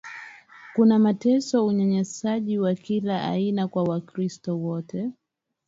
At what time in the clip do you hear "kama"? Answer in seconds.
0.75-0.99